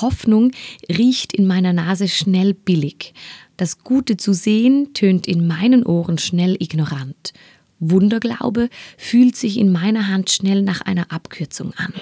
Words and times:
Hoffnung 0.00 0.52
riecht 0.88 1.32
in 1.32 1.46
meiner 1.46 1.72
Nase 1.72 2.08
schnell 2.08 2.54
billig. 2.54 3.14
Das 3.56 3.82
Gute 3.82 4.16
zu 4.16 4.32
sehen 4.32 4.94
tönt 4.94 5.26
in 5.26 5.46
meinen 5.46 5.84
Ohren 5.84 6.18
schnell 6.18 6.56
ignorant. 6.60 7.32
Wunderglaube 7.80 8.70
fühlt 8.96 9.36
sich 9.36 9.56
in 9.56 9.70
meiner 9.70 10.08
Hand 10.08 10.30
schnell 10.30 10.62
nach 10.62 10.80
einer 10.80 11.12
Abkürzung 11.12 11.72
an. 11.74 11.94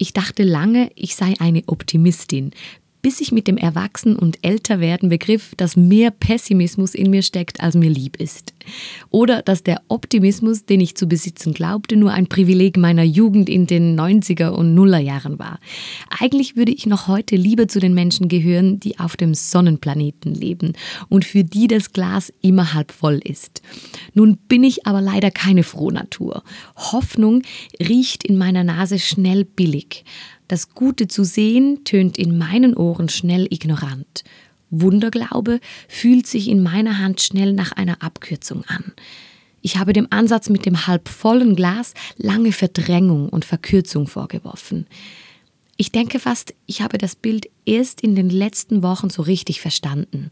Ich 0.00 0.12
dachte 0.12 0.44
lange, 0.44 0.90
ich 0.94 1.16
sei 1.16 1.34
eine 1.40 1.62
Optimistin, 1.66 2.52
bis 3.02 3.20
ich 3.20 3.32
mit 3.32 3.46
dem 3.46 3.56
Erwachsen- 3.56 4.16
und 4.16 4.38
Älterwerden 4.42 5.08
begriff, 5.08 5.54
dass 5.56 5.76
mehr 5.76 6.10
Pessimismus 6.10 6.94
in 6.94 7.10
mir 7.10 7.22
steckt, 7.22 7.60
als 7.60 7.74
mir 7.74 7.90
lieb 7.90 8.16
ist. 8.16 8.54
Oder 9.10 9.42
dass 9.42 9.62
der 9.62 9.82
Optimismus, 9.88 10.64
den 10.64 10.80
ich 10.80 10.96
zu 10.96 11.06
besitzen 11.06 11.54
glaubte, 11.54 11.96
nur 11.96 12.12
ein 12.12 12.26
Privileg 12.26 12.76
meiner 12.76 13.02
Jugend 13.02 13.48
in 13.48 13.66
den 13.66 13.98
90er 13.98 14.48
und 14.48 14.74
Nullerjahren 14.74 15.38
war. 15.38 15.58
Eigentlich 16.18 16.56
würde 16.56 16.72
ich 16.72 16.86
noch 16.86 17.08
heute 17.08 17.36
lieber 17.36 17.68
zu 17.68 17.80
den 17.80 17.94
Menschen 17.94 18.28
gehören, 18.28 18.80
die 18.80 18.98
auf 18.98 19.16
dem 19.16 19.34
Sonnenplaneten 19.34 20.34
leben 20.34 20.72
und 21.08 21.24
für 21.24 21.44
die 21.44 21.66
das 21.66 21.92
Glas 21.92 22.32
immer 22.42 22.74
halb 22.74 22.92
voll 22.92 23.20
ist. 23.22 23.62
Nun 24.14 24.36
bin 24.48 24.64
ich 24.64 24.86
aber 24.86 25.00
leider 25.00 25.30
keine 25.30 25.62
Frohnatur. 25.62 26.42
Hoffnung 26.76 27.42
riecht 27.80 28.24
in 28.24 28.36
meiner 28.36 28.64
Nase 28.64 28.98
schnell 28.98 29.44
billig. 29.44 30.04
Das 30.48 30.70
Gute 30.70 31.08
zu 31.08 31.24
sehen 31.24 31.84
tönt 31.84 32.16
in 32.16 32.38
meinen 32.38 32.74
Ohren 32.74 33.10
schnell 33.10 33.46
ignorant. 33.50 34.24
Wunderglaube 34.70 35.60
fühlt 35.88 36.26
sich 36.26 36.48
in 36.48 36.62
meiner 36.62 36.98
Hand 36.98 37.20
schnell 37.20 37.52
nach 37.52 37.72
einer 37.72 38.02
Abkürzung 38.02 38.64
an. 38.66 38.92
Ich 39.60 39.76
habe 39.76 39.92
dem 39.92 40.06
Ansatz 40.10 40.48
mit 40.48 40.66
dem 40.66 40.86
halb 40.86 41.08
vollen 41.08 41.54
Glas 41.54 41.94
lange 42.16 42.52
Verdrängung 42.52 43.28
und 43.28 43.44
Verkürzung 43.44 44.06
vorgeworfen. 44.06 44.86
Ich 45.76 45.92
denke 45.92 46.18
fast, 46.18 46.54
ich 46.66 46.80
habe 46.80 46.98
das 46.98 47.14
Bild 47.14 47.48
erst 47.66 48.00
in 48.00 48.14
den 48.14 48.30
letzten 48.30 48.82
Wochen 48.82 49.10
so 49.10 49.22
richtig 49.22 49.60
verstanden. 49.60 50.30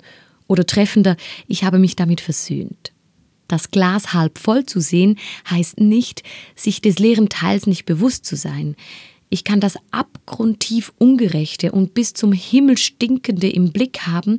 Oder 0.49 0.65
treffender, 0.65 1.17
ich 1.47 1.65
habe 1.65 1.79
mich 1.79 1.95
damit 1.95 2.21
versöhnt. 2.21 2.93
Das 3.49 3.71
Glas 3.71 4.13
halb 4.13 4.39
voll 4.39 4.67
zu 4.67 4.81
sehen 4.81 5.19
heißt 5.49 5.79
nicht, 5.79 6.23
sich 6.57 6.81
des 6.81 6.99
leeren 6.99 7.29
Teils 7.29 7.67
nicht 7.67 7.85
bewusst 7.85 8.25
zu 8.25 8.37
sein. 8.37 8.77
Ich 9.29 9.45
kann 9.45 9.61
das 9.61 9.77
abgrundtief 9.91 10.93
Ungerechte 10.99 11.73
und 11.73 11.95
bis 11.95 12.15
zum 12.15 12.33
Himmel 12.33 12.79
stinkende 12.79 13.51
im 13.51 13.73
Blick 13.73 14.07
haben 14.07 14.39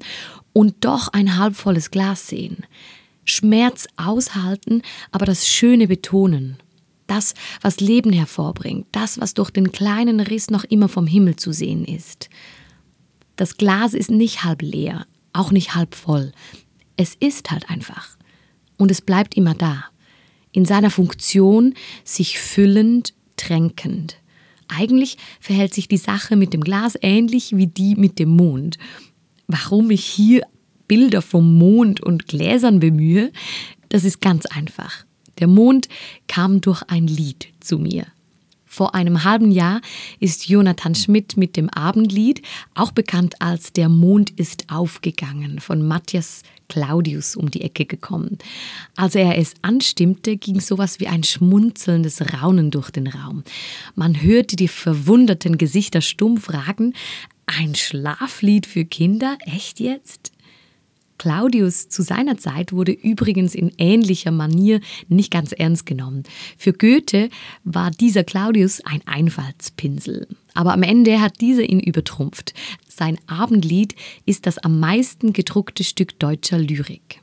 und 0.53 0.75
doch 0.81 1.09
ein 1.09 1.38
halbvolles 1.38 1.91
Glas 1.91 2.27
sehen. 2.27 2.66
Schmerz 3.25 3.88
aushalten, 3.97 4.81
aber 5.11 5.25
das 5.25 5.47
Schöne 5.47 5.88
betonen. 5.88 6.57
Das, 7.07 7.33
was 7.61 7.79
Leben 7.79 8.11
hervorbringt, 8.11 8.88
das, 8.91 9.19
was 9.19 9.33
durch 9.33 9.52
den 9.52 9.71
kleinen 9.71 10.19
Riss 10.19 10.49
noch 10.49 10.63
immer 10.63 10.89
vom 10.89 11.07
Himmel 11.07 11.35
zu 11.35 11.51
sehen 11.51 11.85
ist. 11.85 12.29
Das 13.35 13.57
Glas 13.57 13.94
ist 13.94 14.09
nicht 14.09 14.44
halb 14.44 14.61
leer, 14.61 15.05
auch 15.31 15.51
nicht 15.51 15.75
halb 15.75 15.95
voll. 15.95 16.31
Es 16.95 17.16
ist 17.16 17.51
halt 17.51 17.69
einfach. 17.69 18.17
Und 18.77 18.91
es 18.91 19.01
bleibt 19.01 19.35
immer 19.35 19.53
da. 19.53 19.85
In 20.51 20.66
seiner 20.66 20.89
Funktion, 20.89 21.75
sich 22.03 22.39
füllend, 22.39 23.13
tränkend. 23.35 24.17
Eigentlich 24.67 25.17
verhält 25.39 25.73
sich 25.73 25.87
die 25.87 25.97
Sache 25.97 26.35
mit 26.35 26.53
dem 26.53 26.61
Glas 26.61 26.97
ähnlich 27.01 27.55
wie 27.55 27.67
die 27.67 27.95
mit 27.95 28.19
dem 28.19 28.29
Mond. 28.29 28.77
Warum 29.47 29.91
ich 29.91 30.05
hier 30.05 30.43
Bilder 30.87 31.21
vom 31.21 31.57
Mond 31.57 32.01
und 32.01 32.27
Gläsern 32.27 32.79
bemühe, 32.79 33.31
das 33.89 34.03
ist 34.03 34.21
ganz 34.21 34.45
einfach. 34.45 35.05
Der 35.39 35.47
Mond 35.47 35.88
kam 36.27 36.61
durch 36.61 36.83
ein 36.83 37.07
Lied 37.07 37.49
zu 37.59 37.77
mir. 37.77 38.07
Vor 38.78 38.94
einem 38.94 39.23
halben 39.23 39.50
Jahr 39.50 39.81
ist 40.20 40.50
Jonathan 40.50 40.94
Schmidt 40.94 41.36
mit 41.36 41.57
dem 41.57 41.68
Abendlied, 41.68 42.44
auch 42.75 42.91
bekannt 42.91 43.41
als 43.41 43.74
Der 43.74 43.90
Mond 43.90 44.29
ist 44.29 44.66
aufgegangen, 44.69 45.59
von 45.59 45.81
Matthias 45.81 46.44
Claudius 46.69 47.35
um 47.35 47.50
die 47.50 47.62
Ecke 47.62 47.85
gekommen. 47.85 48.38
Als 48.96 49.16
er 49.16 49.35
es 49.40 49.56
anstimmte, 49.63 50.38
ging 50.38 50.59
sowas 50.59 51.00
wie 51.00 51.07
ein 51.07 51.24
schmunzelndes 51.24 52.22
Raunen 52.35 52.69
durch 52.69 52.91
den 52.91 53.07
Raum. 53.07 53.44
Man 53.96 54.22
hörte 54.22 54.56
die 54.56 54.68
verwunderten 54.68 55.57
Gesichter 55.57 56.01
stumm 56.01 56.38
fragen, 56.38 56.94
ein 57.47 57.74
Schlaflied 57.74 58.68
für 58.68 58.85
Kinder? 58.85 59.40
Echt 59.47 59.80
jetzt? 59.80 60.31
Claudius 61.17 61.89
zu 61.89 62.03
seiner 62.03 62.38
Zeit 62.38 62.73
wurde 62.73 62.91
übrigens 62.91 63.55
in 63.55 63.72
ähnlicher 63.78 64.31
Manier 64.31 64.81
nicht 65.07 65.31
ganz 65.31 65.51
ernst 65.51 65.85
genommen. 65.85 66.23
Für 66.57 66.73
Goethe 66.73 67.29
war 67.63 67.91
dieser 67.91 68.23
Claudius 68.23 68.81
ein 68.85 69.01
Einfallspinsel. 69.05 70.27
Aber 70.53 70.73
am 70.73 70.83
Ende 70.83 71.22
hat 71.22 71.41
dieser 71.41 71.63
ihn 71.63 71.79
übertrumpft. 71.79 72.53
Sein 72.88 73.17
Abendlied 73.27 73.95
ist 74.25 74.47
das 74.47 74.57
am 74.57 74.79
meisten 74.79 75.33
gedruckte 75.33 75.83
Stück 75.83 76.17
deutscher 76.19 76.57
Lyrik. 76.57 77.22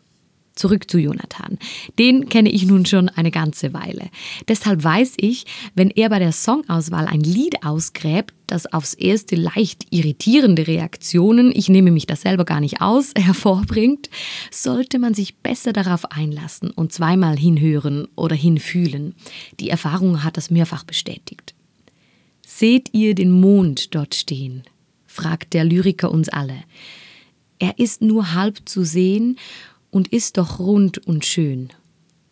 Zurück 0.55 0.89
zu 0.89 0.99
Jonathan. 0.99 1.59
Den 1.99 2.29
kenne 2.29 2.49
ich 2.49 2.65
nun 2.65 2.87
schon 2.87 3.09
eine 3.09 3.33
ganze 3.33 3.73
Weile. 3.73 4.09
Deshalb 4.47 4.85
weiß 4.85 5.15
ich, 5.17 5.47
wenn 5.75 5.91
er 5.91 6.09
bei 6.11 6.21
der 6.21 6.31
Songauswahl 6.31 7.07
ein 7.07 7.23
Lied 7.23 7.65
ausgräbt, 7.65 8.33
das 8.47 8.73
aufs 8.73 8.95
erste 8.95 9.35
leicht 9.35 9.87
irritierende 9.91 10.67
Reaktionen, 10.67 11.51
ich 11.55 11.69
nehme 11.69 11.91
mich 11.91 12.07
das 12.07 12.23
selber 12.23 12.45
gar 12.45 12.61
nicht 12.61 12.81
aus, 12.81 13.13
hervorbringt, 13.19 14.11
sollte 14.53 15.01
man 15.01 15.15
sich 15.15 15.37
besser 15.39 15.73
darauf 15.73 16.13
einlassen 16.13 16.71
und 16.71 16.93
zweimal 16.93 17.37
hinhören 17.37 18.07
oder 18.15 18.37
hinfühlen. 18.37 19.17
Die 19.59 19.71
Erfahrung 19.71 20.23
hat 20.23 20.37
das 20.37 20.51
mehrfach 20.51 20.85
bestätigt. 20.85 21.55
Seht 22.47 22.91
ihr 22.93 23.17
den 23.17 23.33
Mond 23.33 23.95
dort 23.95 24.15
stehen? 24.15 24.63
fragt 25.07 25.55
der 25.55 25.65
Lyriker 25.65 26.11
uns 26.11 26.29
alle. 26.29 26.63
Er 27.59 27.79
ist 27.79 28.03
nur 28.03 28.35
halb 28.35 28.69
zu 28.69 28.85
sehen 28.85 29.37
und 29.95 30.09
ist 30.09 30.39
doch 30.39 30.59
rund 30.59 30.99
und 31.07 31.25
schön, 31.25 31.69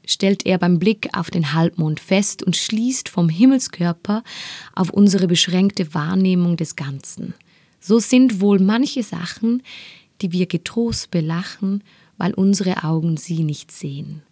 stellt 0.04 0.46
er 0.46 0.58
beim 0.58 0.80
Blick 0.80 1.08
auf 1.12 1.30
den 1.30 1.52
Halbmond 1.52 2.00
fest 2.00 2.42
und 2.42 2.56
schließt 2.56 3.08
vom 3.08 3.28
Himmelskörper 3.28 4.24
auf 4.74 4.90
unsere 4.90 5.28
beschränkte 5.28 5.94
Wahrnehmung 5.94 6.56
des 6.56 6.74
Ganzen. 6.74 7.34
So 7.78 8.00
sind 8.00 8.40
wohl 8.40 8.58
manche 8.58 9.04
Sachen, 9.04 9.62
die 10.20 10.32
wir 10.32 10.46
getrost 10.46 11.12
belachen, 11.12 11.84
weil 12.16 12.34
unsere 12.34 12.82
Augen 12.82 13.16
sie 13.16 13.44
nicht 13.44 13.70
sehen. 13.70 14.22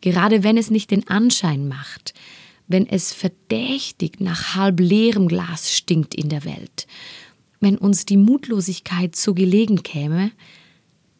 Gerade 0.00 0.42
wenn 0.42 0.56
es 0.56 0.70
nicht 0.70 0.90
den 0.90 1.06
Anschein 1.08 1.68
macht, 1.68 2.14
wenn 2.66 2.88
es 2.88 3.12
verdächtig 3.12 4.20
nach 4.20 4.54
halb 4.54 4.80
leerem 4.80 5.28
Glas 5.28 5.70
stinkt 5.70 6.14
in 6.14 6.30
der 6.30 6.46
Welt, 6.46 6.86
wenn 7.60 7.76
uns 7.76 8.06
die 8.06 8.16
Mutlosigkeit 8.16 9.16
so 9.16 9.34
gelegen 9.34 9.82
käme, 9.82 10.32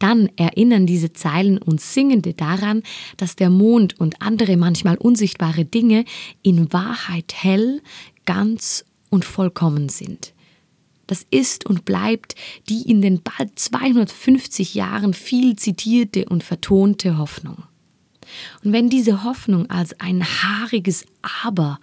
dann 0.03 0.29
erinnern 0.35 0.85
diese 0.85 1.13
Zeilen 1.13 1.57
uns 1.57 1.93
Singende 1.93 2.33
daran, 2.33 2.83
dass 3.15 3.37
der 3.37 3.49
Mond 3.49 3.97
und 4.01 4.21
andere 4.21 4.57
manchmal 4.57 4.97
unsichtbare 4.97 5.63
Dinge 5.63 6.03
in 6.41 6.73
Wahrheit 6.73 7.33
hell, 7.33 7.81
ganz 8.25 8.83
und 9.09 9.23
vollkommen 9.23 9.87
sind. 9.87 10.33
Das 11.07 11.25
ist 11.29 11.65
und 11.65 11.85
bleibt 11.85 12.35
die 12.67 12.89
in 12.89 13.01
den 13.01 13.21
bald 13.21 13.57
250 13.57 14.75
Jahren 14.75 15.13
viel 15.13 15.55
zitierte 15.55 16.25
und 16.25 16.43
vertonte 16.43 17.17
Hoffnung. 17.17 17.63
Und 18.61 18.73
wenn 18.73 18.89
diese 18.89 19.23
Hoffnung 19.23 19.69
als 19.69 19.99
ein 20.01 20.23
haariges 20.23 21.05
Aber 21.21 21.79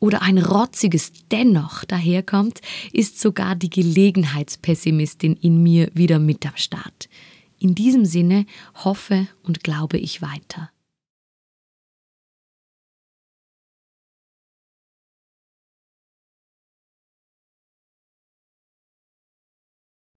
oder 0.00 0.22
ein 0.22 0.38
rotziges 0.38 1.12
Dennoch 1.30 1.84
daherkommt, 1.84 2.60
ist 2.92 3.20
sogar 3.20 3.56
die 3.56 3.70
Gelegenheitspessimistin 3.70 5.34
in 5.34 5.62
mir 5.62 5.90
wieder 5.94 6.18
mit 6.18 6.46
am 6.46 6.56
Start. 6.56 7.07
In 7.58 7.74
diesem 7.74 8.04
Sinne 8.04 8.46
hoffe 8.84 9.26
und 9.42 9.62
glaube 9.64 9.98
ich 9.98 10.22
weiter. 10.22 10.70